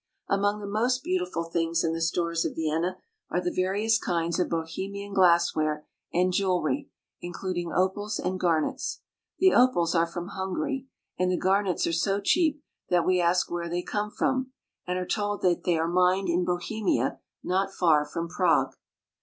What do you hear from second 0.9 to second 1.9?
beautiful things